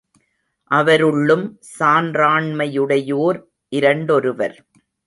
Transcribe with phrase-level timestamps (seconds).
[0.71, 1.45] அவருள்ளும்
[1.79, 3.39] சான்றாண்மையுடையோர்
[3.69, 4.57] இரண்டொருவர்.